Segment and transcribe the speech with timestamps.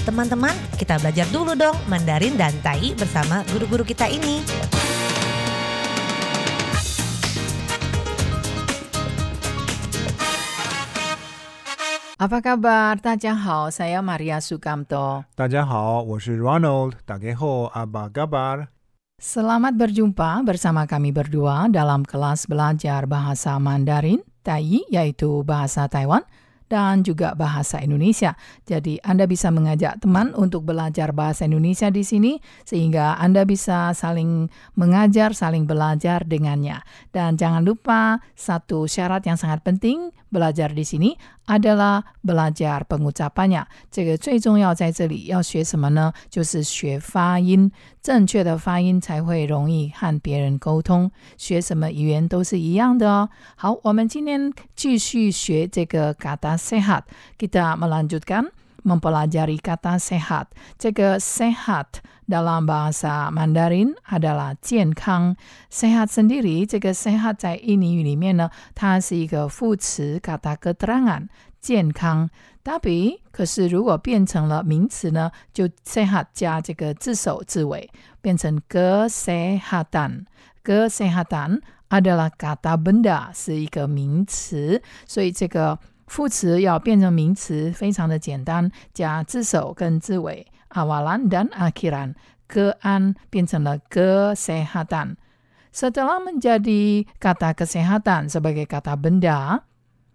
[0.00, 4.40] Teman-teman, kita belajar dulu dong Mandarin dan Tai bersama guru-guru kita ini.
[12.16, 12.96] Apa kabar?
[12.96, 15.28] Tadjahao, saya Maria Sukamto.
[15.36, 16.96] Tadjahao, saya Ronald.
[17.04, 18.72] Tageho, apa kabar?
[19.20, 26.24] Selamat berjumpa bersama kami berdua dalam kelas belajar bahasa Mandarin, Tai, yaitu bahasa Taiwan,
[26.69, 28.33] dan juga bahasa Indonesia.
[28.65, 34.49] Jadi Anda bisa mengajak teman untuk belajar bahasa Indonesia di sini, sehingga Anda bisa saling
[34.73, 36.81] mengajar, saling belajar dengannya.
[37.13, 43.69] Dan jangan lupa satu syarat yang sangat penting belajar di sini adalah belajar pengucapannya。
[43.93, 46.11] 这个最重要在这里要学什么呢？
[46.29, 51.11] 就是学发音，正确的发音才会容易和别人沟通。
[51.37, 53.29] 学什么语言都是一样的哦。
[53.55, 58.51] 好，我们今天继续学这个 kata sehat。Kita melanjutkan
[58.83, 60.47] mempelajari kata sehat.
[60.77, 65.35] 这个 sehat dalam bahasa Mandarin adalah 健康。
[65.71, 71.27] sehat sendiri，这个 sehat 在印尼语里面呢，它是一个副词 kata keterangan
[71.61, 72.29] 健康。
[72.63, 85.77] tapi 可是如果变成了名词呢，就 sehat 加这个字首字尾，变成 kesehatan。kesehatan adalah kata benda 是一个名词，所以这个
[86.09, 99.65] 副词要变成名词，非常的简单，加字首跟字尾，awalan dan akhiran。kean 变成了 kesehatan。Setelah menjadi kata kesehatan sebagai kata benda,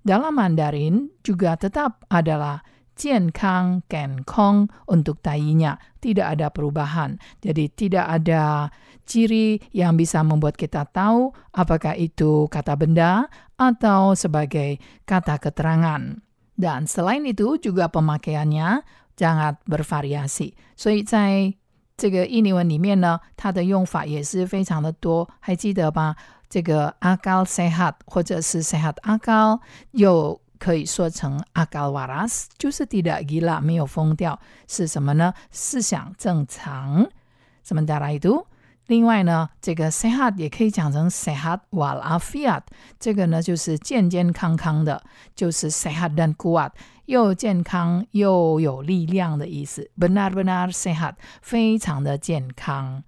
[0.00, 2.64] dalam Mandarin juga tetap adalah
[2.96, 5.76] 健康 kenkong untuk tainya.
[6.00, 7.20] Tidak ada perubahan.
[7.44, 8.72] Jadi tidak ada
[9.08, 16.20] ciri yang bisa membuat kita tahu apakah itu kata benda atau sebagai kata keterangan.
[16.54, 18.86] Dan selain itu juga pemakaiannya
[19.18, 20.54] sangat bervariasi.
[20.76, 21.54] 所以在
[21.96, 26.16] 这个印尼文里面呢，它的用法也是非常的多，还记得吧？
[26.48, 29.60] 这个 akal sehat 或者是 sehat akal
[29.92, 35.34] 又可以说成 akal waras，就是 tidak gila 没有疯掉，是什么呢？
[35.50, 37.08] 思想正常。
[37.66, 38.44] Sementara itu，
[38.88, 42.62] 另外呢，这个 sehat 也可以讲成 sehat walafiat，
[43.00, 45.02] 这个呢就是健健康康的，
[45.34, 46.70] 就是 sehat dan kuat。
[47.06, 53.02] 又健康又有力量的意思，benar-benar sehat，非常的健康。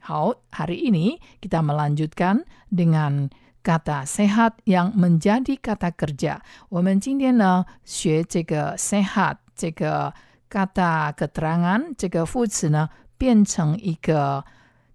[0.00, 3.30] 好，hari ini kita melanjutkan dengan
[3.62, 6.40] kata sehat yang menjadi kata kerja。
[6.68, 10.12] 我们今天呢学这个 sehat 这个
[10.50, 14.44] kata keterangan 这个副词呢变成一个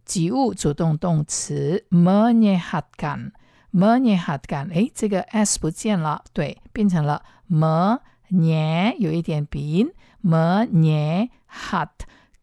[0.05, 9.89] 及物主动动词 menyehatkan。menyehatkan，诶，这个 s 不见了，对，变成了 me。nye 有一点鼻音，
[10.23, 11.89] menyehat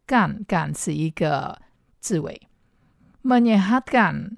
[0.05, 1.61] 干干是一个
[2.01, 2.41] 字尾，
[3.23, 4.31] menyehatkan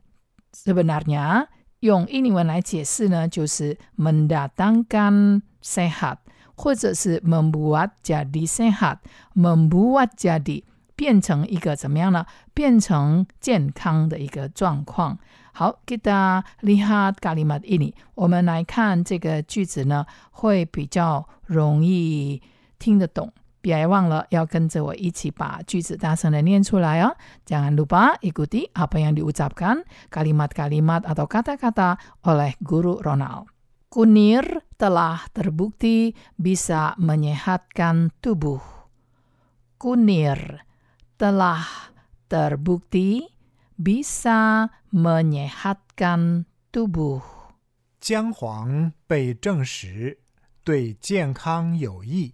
[0.54, 1.48] sebenarnya
[1.80, 6.18] 用印尼文来解释呢，就是 mendatangkan sehat，
[6.56, 10.64] 或者是 membuat jadi sehat，membuat jadi
[10.96, 12.28] 变成一个怎么样呢？
[12.54, 15.18] 变成健康的一个状况。
[15.54, 22.42] 好，kita lihat kalimat ini，我们来看这个句子呢，会比较容易
[22.78, 23.32] 听得懂。
[23.62, 27.18] 别忘了要跟着我一起把句子大声的念出来哦。
[27.46, 33.52] Jangan lupa ikuti apa yang diucapkan kalimat-kalimat atau kata-kata oleh guru Ronald.
[33.92, 38.64] Kunir telah terbukti bisa menyehatkan tubuh.
[39.76, 40.64] Kunir
[41.20, 41.92] telah
[42.34, 43.26] terbukti
[43.78, 47.22] bisa menyehatkan tubuh.
[48.00, 50.20] 姜黄被证实
[50.64, 52.34] 对健康有益。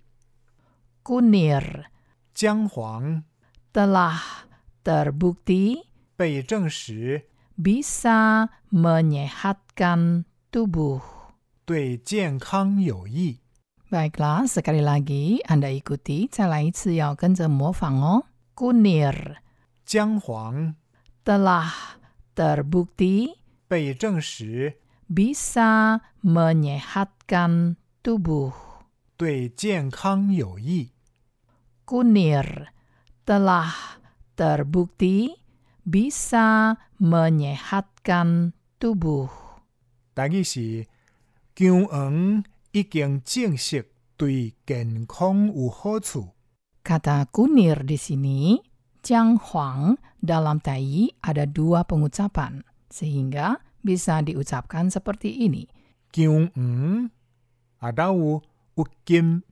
[1.04, 1.86] Kunir
[2.34, 3.24] 姜黄
[3.74, 4.20] telah
[4.84, 11.02] terbukti 被证实 bisa menyehatkan tubuh.
[11.66, 13.40] 对健康有益。
[13.90, 16.28] Baiklah, sekali lagi Anda ikuti.
[16.30, 18.26] 再来一次要跟着模仿哦。
[18.56, 19.38] Kunir
[19.90, 20.76] 姜黄
[21.24, 21.98] telah
[22.36, 24.78] terbukti 被证实
[25.08, 28.54] bisa menyehatkan tubuh.
[29.18, 30.92] 对健康有益。
[31.86, 32.74] Kunir
[33.24, 34.02] telah
[34.36, 35.38] terbukti
[35.86, 39.30] bisa menyehatkan tubuh.
[40.14, 40.88] 大意是
[41.56, 46.34] 姜黄已经证实对健康有好处。
[46.84, 48.62] Kata kunir di sini,
[49.06, 55.70] Jiang Huang dalam Tai ada dua pengucapan, sehingga bisa diucapkan seperti ini.
[56.12, 57.12] 姜黄
[57.80, 58.42] 啊，都有
[58.76, 59.44] 有金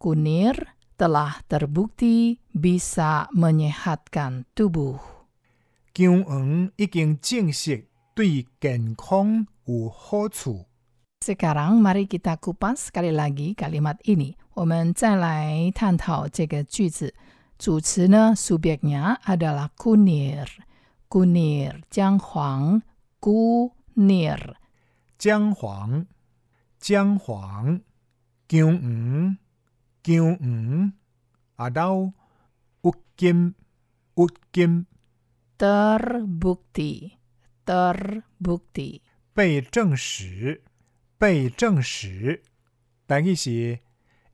[0.00, 0.56] Kunir
[0.96, 4.98] telah terbukti bisa menyehatkan tubuh.
[5.94, 7.84] 姜黄已经证实
[8.14, 10.66] 对健康有好处。
[11.22, 14.34] Sekarang mari kita kupas sekali lagi kalimat ini.
[14.54, 17.14] 我们再来探讨这个句子。
[17.60, 20.46] 主词呢，subjeknya adalah kunir.
[21.08, 22.82] Kunir, 姜黄，
[23.20, 24.56] kunir.
[25.18, 26.06] 姜黄、
[26.78, 27.80] 姜黄、
[28.48, 29.38] 姜黄、
[30.02, 30.92] 姜黄，
[31.56, 32.12] atau
[32.82, 34.84] ukim、ukim
[35.56, 37.12] ，terbukti,
[37.64, 39.00] terbukti.
[39.32, 40.60] 被证实、
[41.18, 42.42] 被证实，
[43.06, 43.80] 但系是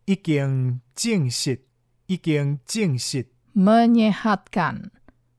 [0.07, 1.61] 已经证实、
[2.07, 3.27] 已经证实。
[3.55, 4.91] menyehatkan,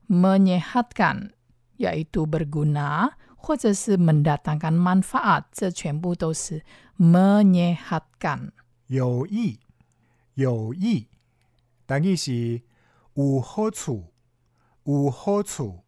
[0.08, 1.34] menyehatkan,
[1.78, 6.62] yaitu berguna 或者是 mendatangkan manfaat，这全部都是
[6.98, 8.52] menyehatkan。
[8.86, 9.58] 有益、
[10.34, 11.08] 有益，
[11.86, 12.62] 但系是
[13.14, 14.04] 有好处、
[14.84, 15.84] 有好处。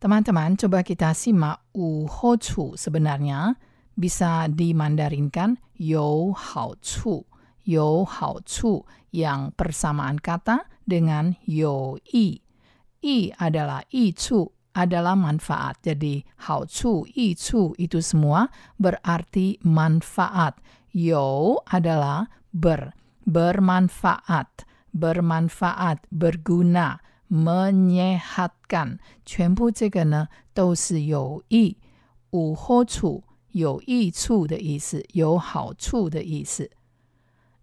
[0.00, 3.60] Teman-teman, coba kita simak u hocu sebenarnya
[3.92, 7.28] bisa dimandarinkan yo hao cu.
[7.64, 12.40] Yo hao cu yang persamaan kata dengan yo i.
[13.00, 15.82] I adalah i cu adalah manfaat.
[15.82, 18.48] Jadi hao cu, i cu itu semua
[18.80, 20.56] berarti manfaat.
[20.90, 22.92] Yo adalah ber,
[23.22, 26.98] bermanfaat, bermanfaat, berguna,
[27.30, 28.98] menyehatkan.
[29.24, 31.76] 全部这个呢都是有益、
[32.30, 33.22] 无好处、
[33.52, 36.70] 有益处的意思，有好处的意思。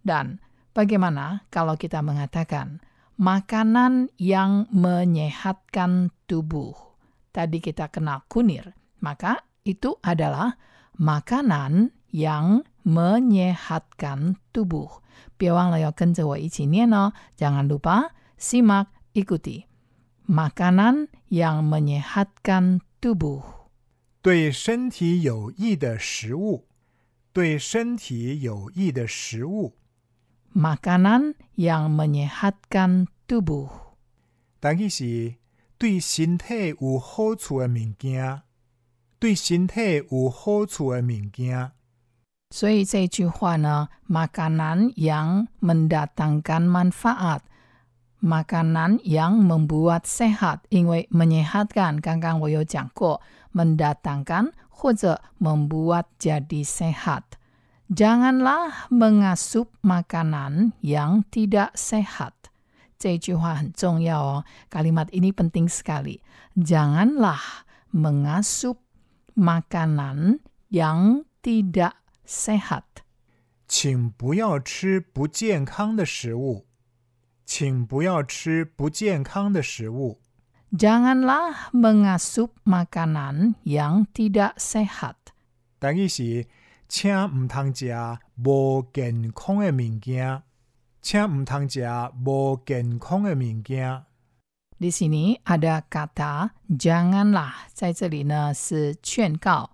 [0.04, 0.40] Dan
[0.72, 2.80] bagaimana kalau kita mengatakan
[3.18, 6.74] makanan yang menyehatkan tubuh?
[7.34, 10.56] Tadi kita kenal kunir, maka itu adalah
[10.96, 15.04] makanan yang menyehatkan tubuh.
[15.36, 19.66] 别忘了要跟着我一起念哦，jangan lupa simak ikuti.
[20.26, 23.42] Makanan yang menyehatkan tubuh.
[24.22, 26.66] 对身体有益的食物，
[27.32, 29.76] 对身体有益的食物，
[30.54, 33.68] Makanan yang menyehatkan tubuh.
[34.60, 35.34] 但系是
[35.78, 38.42] 对身体有好处嘅物件，
[39.20, 41.70] 对身体有好处嘅物件。
[42.50, 47.40] 所以这句话呢，makanan yang mendatangkan manfaat,
[48.20, 53.20] makanan yang membuat sehat，因为 menyehatkan，刚刚我有讲过，
[53.52, 57.22] mendatangkan 或者 membuat jadi sehat。
[57.92, 62.32] Janganlah mengasup makanan yang tidak sehat。
[62.98, 67.64] 这句话很重要哦，kalimat ini penting sekali。Janganlah
[67.94, 68.78] mengasup
[69.34, 71.94] makanan yang tidak
[72.26, 72.82] sehat。
[73.68, 76.66] 请不要吃不健康的食物，
[77.46, 80.20] 请不要吃不健康的食物。
[80.72, 85.14] Janganlah mengasup makanan yang tidak sehat。
[85.78, 86.46] 但系是
[86.92, 87.92] 请唔通食
[88.44, 90.42] 无健康嘅物件，
[91.02, 91.82] 请唔通食
[92.24, 94.04] 无健康嘅物件。
[94.80, 99.70] Di sini ada kata janganlah，在这里呢是劝告，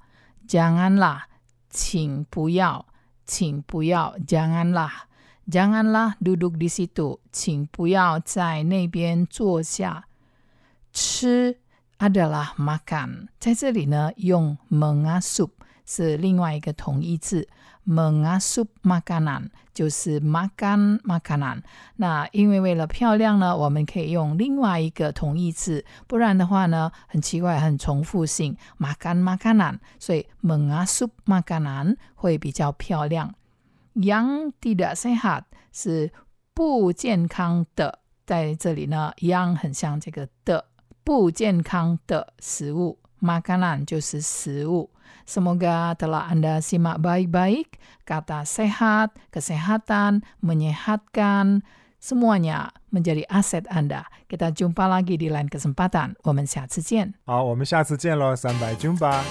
[0.49, 1.25] janganlah，
[1.69, 2.87] 请不要，
[3.27, 10.07] 请不要，janganlah，janganlah duduk di situ，请不要在那边坐下。
[10.93, 11.59] 吃
[11.99, 15.51] adalah makan，在这里呢用 mengasup
[15.90, 17.48] 是另外一个同义字
[17.88, 21.64] ，mengasup makanan 就是 makan makanan。
[21.96, 33.34] 那因为为了漂亮呢，我们可以用另外一个同义字，不然的话呢，很奇怪，很重复性，makan makanan，所以 mengasup makanan 会比较漂亮。
[33.96, 36.12] Yang tidak sehat 是
[36.54, 40.66] 不健康的，在这里呢，yang 很像这个的
[41.04, 44.91] 不健康的食物 ，makanan 就是食物。
[45.27, 51.65] Semoga telah Anda simak baik-baik kata sehat, kesehatan, menyehatkan,
[51.97, 54.05] semuanya menjadi aset Anda.
[54.29, 56.21] Kita jumpa lagi di lain kesempatan.
[56.25, 57.15] 我们下次见。
[57.25, 59.25] 好，我们下次见喽，三百军吧。